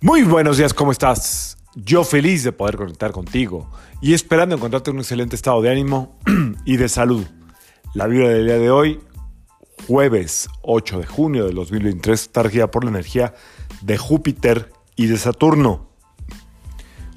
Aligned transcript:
Muy 0.00 0.22
buenos 0.22 0.58
días, 0.58 0.74
¿cómo 0.74 0.92
estás? 0.92 1.58
Yo 1.74 2.04
feliz 2.04 2.44
de 2.44 2.52
poder 2.52 2.76
conectar 2.76 3.10
contigo 3.10 3.68
y 4.00 4.14
esperando 4.14 4.54
encontrarte 4.54 4.90
en 4.90 4.96
un 4.96 5.00
excelente 5.00 5.34
estado 5.34 5.60
de 5.60 5.72
ánimo 5.72 6.16
y 6.64 6.76
de 6.76 6.88
salud. 6.88 7.26
La 7.94 8.06
vida 8.06 8.28
del 8.28 8.46
día 8.46 8.58
de 8.58 8.70
hoy, 8.70 9.00
jueves 9.88 10.48
8 10.62 11.00
de 11.00 11.06
junio 11.06 11.46
de 11.46 11.52
2023, 11.52 12.20
está 12.20 12.44
regida 12.44 12.70
por 12.70 12.84
la 12.84 12.90
energía 12.90 13.34
de 13.82 13.98
Júpiter 13.98 14.70
y 14.94 15.06
de 15.06 15.16
Saturno. 15.16 15.88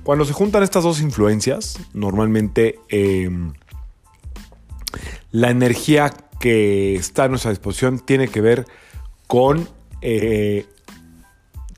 Cuando 0.01 0.25
se 0.25 0.33
juntan 0.33 0.63
estas 0.63 0.83
dos 0.83 1.01
influencias, 1.01 1.77
normalmente 1.93 2.79
em, 2.89 3.53
la 5.29 5.51
energía 5.51 6.09
que 6.39 6.95
está 6.95 7.25
a 7.25 7.27
nuestra 7.27 7.51
disposición 7.51 7.99
tiene 7.99 8.27
que 8.27 8.41
ver 8.41 8.65
con 9.27 9.69
eh, 10.01 10.65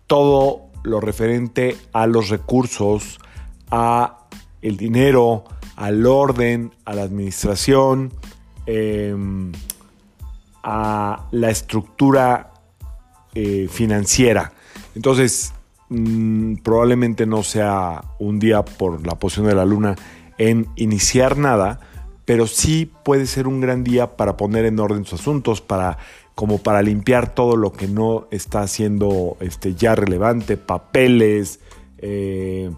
todo 0.07 0.71
lo 0.83 0.99
referente 0.99 1.75
a 1.93 2.07
los 2.07 2.29
recursos, 2.29 3.19
a 3.71 4.27
el 4.61 4.77
dinero, 4.77 5.45
al 5.75 6.05
orden, 6.05 6.71
a 6.85 6.93
la 6.93 7.03
administración, 7.03 8.13
em, 8.65 9.51
a 10.63 11.27
la 11.31 11.49
estructura 11.49 12.51
eh, 13.35 13.67
financiera. 13.69 14.53
Entonces, 14.95 15.53
mm, 15.89 16.57
probablemente 16.57 17.25
no 17.25 17.43
sea 17.43 18.03
un 18.19 18.39
día 18.39 18.63
por 18.63 19.05
la 19.05 19.15
posición 19.15 19.47
de 19.47 19.55
la 19.55 19.65
luna 19.65 19.95
en 20.37 20.67
iniciar 20.75 21.37
nada, 21.37 21.79
pero 22.25 22.47
sí 22.47 22.91
puede 23.03 23.25
ser 23.25 23.47
un 23.47 23.61
gran 23.61 23.83
día 23.83 24.15
para 24.15 24.37
poner 24.37 24.65
en 24.65 24.79
orden 24.79 25.05
sus 25.05 25.21
asuntos, 25.21 25.61
para 25.61 25.97
como 26.35 26.57
para 26.57 26.81
limpiar 26.81 27.33
todo 27.33 27.55
lo 27.55 27.71
que 27.71 27.87
no 27.87 28.27
está 28.31 28.65
siendo 28.67 29.37
este, 29.39 29.75
ya 29.75 29.95
relevante, 29.95 30.57
papeles, 30.57 31.59
eh, 31.99 32.71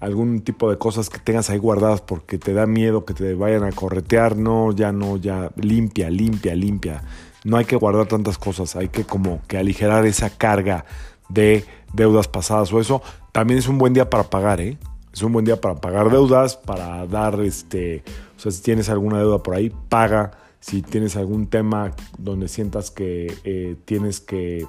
algún 0.00 0.40
tipo 0.40 0.70
de 0.70 0.78
cosas 0.78 1.10
que 1.10 1.18
tengas 1.18 1.50
ahí 1.50 1.58
guardadas 1.58 2.00
porque 2.00 2.38
te 2.38 2.54
da 2.54 2.66
miedo 2.66 3.04
que 3.04 3.14
te 3.14 3.34
vayan 3.34 3.64
a 3.64 3.72
corretear, 3.72 4.36
no, 4.36 4.72
ya 4.72 4.92
no, 4.92 5.16
ya 5.16 5.50
limpia, 5.56 6.10
limpia, 6.10 6.54
limpia. 6.54 7.04
No 7.44 7.56
hay 7.56 7.64
que 7.66 7.76
guardar 7.76 8.06
tantas 8.06 8.38
cosas, 8.38 8.76
hay 8.76 8.88
que 8.88 9.04
como 9.04 9.40
que 9.46 9.58
aligerar 9.58 10.06
esa 10.06 10.30
carga 10.30 10.84
de 11.28 11.64
deudas 11.92 12.28
pasadas 12.28 12.72
o 12.72 12.80
eso. 12.80 13.02
También 13.32 13.58
es 13.58 13.68
un 13.68 13.78
buen 13.78 13.92
día 13.92 14.10
para 14.10 14.24
pagar, 14.24 14.60
¿eh? 14.60 14.78
Es 15.12 15.22
un 15.22 15.32
buen 15.32 15.44
día 15.44 15.60
para 15.60 15.74
pagar 15.74 16.10
deudas, 16.10 16.56
para 16.56 17.06
dar, 17.06 17.40
este, 17.40 18.02
o 18.36 18.40
sea, 18.40 18.50
si 18.50 18.62
tienes 18.62 18.88
alguna 18.88 19.18
deuda 19.18 19.42
por 19.42 19.54
ahí, 19.54 19.70
paga 19.88 20.32
si 20.62 20.80
tienes 20.80 21.16
algún 21.16 21.48
tema 21.48 21.90
donde 22.18 22.46
sientas 22.46 22.92
que 22.92 23.34
eh, 23.42 23.74
tienes 23.84 24.20
que 24.20 24.64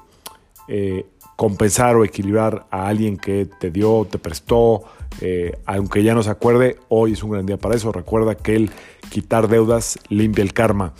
eh, 0.68 1.06
compensar 1.36 1.96
o 1.96 2.04
equilibrar 2.04 2.66
a 2.72 2.88
alguien 2.88 3.16
que 3.16 3.48
te 3.60 3.70
dio, 3.70 4.08
te 4.10 4.18
prestó, 4.18 4.86
eh, 5.22 5.60
aunque 5.66 6.04
ya 6.04 6.16
no 6.16 6.24
se 6.24 6.32
acuerde, 6.32 6.78
hoy 6.90 7.14
es 7.14 7.22
un 7.22 7.30
gran 7.30 7.46
día 7.46 7.58
para 7.58 7.76
eso. 7.76 7.92
Recuerda 7.92 8.34
que 8.36 8.56
el 8.56 8.72
quitar 9.12 9.48
deudas 9.48 10.00
limpia 10.10 10.42
el 10.44 10.52
karma. 10.52 10.94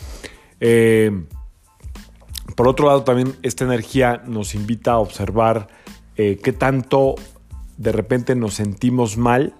por 2.54 2.68
otro 2.68 2.86
lado, 2.86 3.02
también 3.02 3.34
esta 3.42 3.64
energía 3.64 4.22
nos 4.26 4.54
invita 4.54 4.92
a 4.92 4.98
observar 4.98 5.66
qué 6.14 6.54
tanto 6.56 7.16
de 7.76 7.92
repente 7.92 8.34
nos 8.34 8.54
sentimos 8.54 9.16
mal 9.16 9.54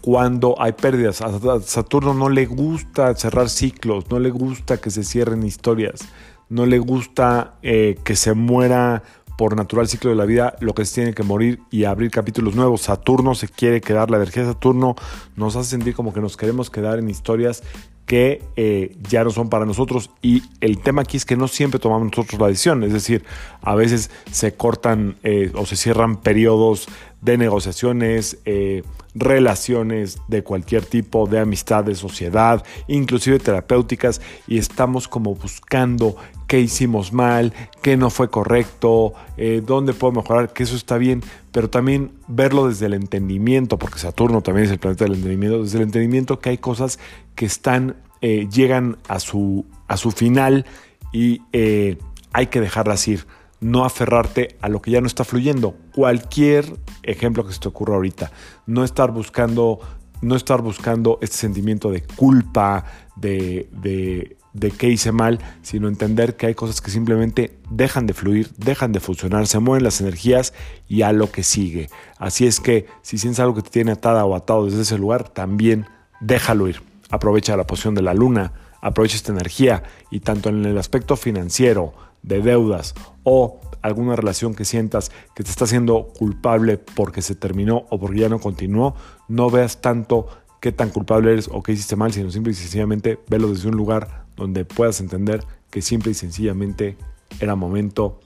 cuando 0.00 0.54
hay 0.60 0.72
pérdidas. 0.72 1.22
A 1.22 1.60
Saturno 1.60 2.14
no 2.14 2.28
le 2.28 2.46
gusta 2.46 3.14
cerrar 3.14 3.48
ciclos, 3.48 4.10
no 4.10 4.18
le 4.18 4.30
gusta 4.30 4.76
que 4.78 4.90
se 4.90 5.02
cierren 5.02 5.44
historias, 5.44 6.00
no 6.48 6.66
le 6.66 6.78
gusta 6.78 7.54
eh, 7.62 7.96
que 8.04 8.16
se 8.16 8.34
muera 8.34 9.02
por 9.36 9.56
natural 9.56 9.88
ciclo 9.88 10.10
de 10.10 10.16
la 10.16 10.26
vida 10.26 10.56
lo 10.60 10.74
que 10.74 10.84
se 10.84 10.94
tiene 10.94 11.14
que 11.14 11.22
morir 11.22 11.60
y 11.70 11.84
abrir 11.84 12.10
capítulos 12.10 12.54
nuevos. 12.54 12.82
Saturno 12.82 13.34
se 13.34 13.48
quiere 13.48 13.80
quedar, 13.80 14.10
la 14.10 14.18
energía 14.18 14.44
de 14.44 14.52
Saturno 14.52 14.94
nos 15.36 15.56
hace 15.56 15.70
sentir 15.70 15.94
como 15.94 16.12
que 16.12 16.20
nos 16.20 16.36
queremos 16.36 16.70
quedar 16.70 16.98
en 16.98 17.08
historias 17.08 17.62
que 18.06 18.42
eh, 18.56 18.96
ya 19.08 19.24
no 19.24 19.30
son 19.30 19.48
para 19.48 19.64
nosotros 19.64 20.10
y 20.20 20.42
el 20.60 20.78
tema 20.78 21.02
aquí 21.02 21.16
es 21.16 21.24
que 21.24 21.36
no 21.36 21.48
siempre 21.48 21.80
tomamos 21.80 22.08
nosotros 22.08 22.38
la 22.38 22.48
decisión, 22.48 22.84
es 22.84 22.92
decir, 22.92 23.24
a 23.62 23.74
veces 23.74 24.10
se 24.30 24.54
cortan 24.54 25.16
eh, 25.22 25.50
o 25.54 25.64
se 25.64 25.76
cierran 25.76 26.16
periodos 26.16 26.86
de 27.24 27.38
negociaciones, 27.38 28.38
eh, 28.44 28.82
relaciones 29.14 30.18
de 30.28 30.42
cualquier 30.42 30.84
tipo, 30.84 31.26
de 31.26 31.40
amistad, 31.40 31.84
de 31.84 31.94
sociedad, 31.94 32.64
inclusive 32.86 33.38
terapéuticas, 33.38 34.20
y 34.46 34.58
estamos 34.58 35.08
como 35.08 35.34
buscando 35.34 36.16
qué 36.46 36.60
hicimos 36.60 37.12
mal, 37.12 37.52
qué 37.82 37.96
no 37.96 38.10
fue 38.10 38.28
correcto, 38.28 39.14
dónde 39.62 39.94
puedo 39.94 40.12
mejorar, 40.12 40.52
que 40.52 40.64
eso 40.64 40.76
está 40.76 40.98
bien, 40.98 41.22
pero 41.54 41.70
también 41.70 42.10
verlo 42.26 42.68
desde 42.68 42.86
el 42.86 42.94
entendimiento, 42.94 43.78
porque 43.78 44.00
Saturno 44.00 44.42
también 44.42 44.66
es 44.66 44.72
el 44.72 44.80
planeta 44.80 45.04
del 45.04 45.14
entendimiento, 45.14 45.62
desde 45.62 45.78
el 45.78 45.84
entendimiento 45.84 46.40
que 46.40 46.50
hay 46.50 46.58
cosas 46.58 46.98
que 47.36 47.46
están, 47.46 47.94
eh, 48.22 48.48
llegan 48.50 48.98
a 49.06 49.20
su, 49.20 49.64
a 49.86 49.96
su 49.96 50.10
final 50.10 50.66
y 51.12 51.42
eh, 51.52 51.96
hay 52.32 52.48
que 52.48 52.60
dejarlas 52.60 53.06
ir, 53.06 53.24
no 53.64 53.84
aferrarte 53.84 54.56
a 54.60 54.68
lo 54.68 54.80
que 54.80 54.90
ya 54.90 55.00
no 55.00 55.06
está 55.06 55.24
fluyendo. 55.24 55.74
Cualquier 55.94 56.76
ejemplo 57.02 57.46
que 57.46 57.52
se 57.52 57.60
te 57.60 57.68
ocurra 57.68 57.94
ahorita, 57.94 58.30
no 58.66 58.84
estar 58.84 59.10
buscando, 59.10 59.80
no 60.20 60.36
estar 60.36 60.62
buscando 60.62 61.18
este 61.20 61.36
sentimiento 61.36 61.90
de 61.90 62.02
culpa, 62.02 62.84
de, 63.16 63.68
de 63.72 64.36
de 64.54 64.70
qué 64.70 64.88
hice 64.88 65.12
mal, 65.12 65.40
sino 65.62 65.88
entender 65.88 66.36
que 66.36 66.46
hay 66.46 66.54
cosas 66.54 66.80
que 66.80 66.90
simplemente 66.90 67.58
dejan 67.70 68.06
de 68.06 68.14
fluir, 68.14 68.50
dejan 68.56 68.92
de 68.92 69.00
funcionar, 69.00 69.46
se 69.48 69.58
mueven 69.58 69.82
las 69.82 70.00
energías 70.00 70.54
y 70.88 71.02
a 71.02 71.12
lo 71.12 71.30
que 71.30 71.42
sigue. 71.42 71.90
Así 72.18 72.46
es 72.46 72.60
que 72.60 72.86
si 73.02 73.18
sientes 73.18 73.40
algo 73.40 73.56
que 73.56 73.62
te 73.62 73.70
tiene 73.70 73.92
atada 73.92 74.24
o 74.24 74.34
atado 74.34 74.64
desde 74.66 74.82
ese 74.82 74.96
lugar, 74.96 75.28
también 75.28 75.86
déjalo 76.20 76.68
ir. 76.68 76.80
Aprovecha 77.10 77.56
la 77.56 77.66
posición 77.66 77.96
de 77.96 78.02
la 78.02 78.14
luna, 78.14 78.52
aprovecha 78.80 79.16
esta 79.16 79.32
energía 79.32 79.82
y 80.10 80.20
tanto 80.20 80.48
en 80.48 80.64
el 80.64 80.78
aspecto 80.78 81.16
financiero, 81.16 81.92
de 82.24 82.40
deudas 82.40 82.94
o 83.22 83.60
alguna 83.82 84.16
relación 84.16 84.54
que 84.54 84.64
sientas 84.64 85.12
que 85.34 85.44
te 85.44 85.50
está 85.50 85.64
haciendo 85.64 86.08
culpable 86.18 86.78
porque 86.78 87.22
se 87.22 87.34
terminó 87.34 87.86
o 87.90 88.00
porque 88.00 88.20
ya 88.20 88.28
no 88.28 88.40
continuó, 88.40 88.96
no 89.28 89.50
veas 89.50 89.80
tanto 89.80 90.26
qué 90.60 90.72
tan 90.72 90.88
culpable 90.88 91.32
eres 91.32 91.48
o 91.52 91.62
qué 91.62 91.72
hiciste 91.72 91.94
mal, 91.94 92.12
sino 92.12 92.30
simple 92.30 92.52
y 92.52 92.56
sencillamente 92.56 93.20
velo 93.28 93.48
desde 93.48 93.68
un 93.68 93.76
lugar 93.76 94.24
donde 94.36 94.64
puedas 94.64 95.00
entender 95.00 95.44
que 95.70 95.82
simple 95.82 96.12
y 96.12 96.14
sencillamente 96.14 96.96
era 97.40 97.54
momento 97.54 98.20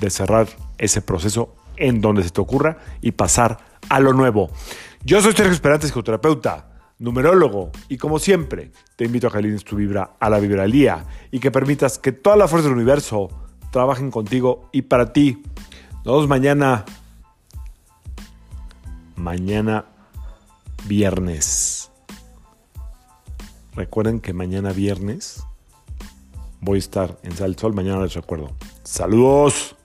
de 0.00 0.10
cerrar 0.10 0.48
ese 0.78 1.00
proceso 1.00 1.54
en 1.76 2.00
donde 2.00 2.24
se 2.24 2.30
te 2.30 2.40
ocurra 2.40 2.78
y 3.00 3.12
pasar 3.12 3.58
a 3.88 4.00
lo 4.00 4.12
nuevo. 4.12 4.50
Yo 5.04 5.20
soy 5.20 5.32
Sergio 5.32 5.52
Esperante, 5.52 5.86
psicoterapeuta, 5.86 6.73
numerólogo, 6.98 7.70
y 7.88 7.98
como 7.98 8.18
siempre, 8.18 8.70
te 8.96 9.04
invito 9.04 9.26
a 9.26 9.30
que 9.30 9.38
alines 9.38 9.64
tu 9.64 9.76
vibra 9.76 10.16
a 10.18 10.30
la 10.30 10.38
vibralía 10.38 11.04
y 11.30 11.40
que 11.40 11.50
permitas 11.50 11.98
que 11.98 12.12
toda 12.12 12.36
la 12.36 12.48
fuerza 12.48 12.68
del 12.68 12.76
universo 12.76 13.28
trabajen 13.70 14.10
contigo 14.10 14.68
y 14.72 14.82
para 14.82 15.12
ti. 15.12 15.42
Nos 16.04 16.14
vemos 16.14 16.28
mañana. 16.28 16.84
Mañana 19.16 19.86
viernes. 20.86 21.90
Recuerden 23.74 24.20
que 24.20 24.32
mañana 24.32 24.72
viernes 24.72 25.42
voy 26.60 26.76
a 26.76 26.78
estar 26.78 27.18
en 27.22 27.32
Sal 27.32 27.56
Sol. 27.56 27.74
Mañana 27.74 28.02
les 28.02 28.14
recuerdo. 28.14 28.52
Saludos. 28.84 29.76